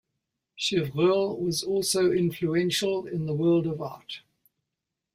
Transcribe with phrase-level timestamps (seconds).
[0.57, 4.21] Chevreul was also influential in the world of art.